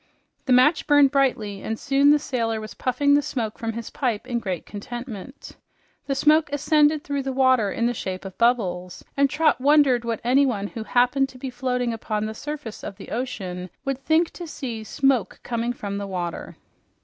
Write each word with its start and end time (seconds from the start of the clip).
The 0.45 0.51
match 0.51 0.87
burned 0.87 1.11
brightly, 1.11 1.61
and 1.61 1.77
soon 1.77 2.09
the 2.09 2.17
sailor 2.17 2.59
was 2.59 2.73
puffing 2.73 3.13
the 3.13 3.21
smoke 3.21 3.59
from 3.59 3.73
his 3.73 3.91
pipe 3.91 4.25
in 4.25 4.39
great 4.39 4.65
contentment. 4.65 5.57
The 6.07 6.15
smoke 6.15 6.49
ascended 6.51 7.03
through 7.03 7.21
the 7.21 7.31
water 7.31 7.71
in 7.71 7.85
the 7.85 7.93
shape 7.93 8.25
of 8.25 8.35
bubbles, 8.39 9.05
and 9.15 9.29
Trot 9.29 9.61
wondered 9.61 10.03
what 10.03 10.19
anyone 10.23 10.65
who 10.65 10.85
happened 10.85 11.29
to 11.29 11.37
be 11.37 11.51
floating 11.51 11.93
upon 11.93 12.25
the 12.25 12.33
surface 12.33 12.83
of 12.83 12.95
the 12.95 13.11
ocean 13.11 13.69
would 13.85 13.99
think 14.03 14.31
to 14.31 14.47
see 14.47 14.83
smoke 14.83 15.39
coming 15.43 15.71
from 15.71 15.99
the 15.99 16.07
water. 16.07 16.55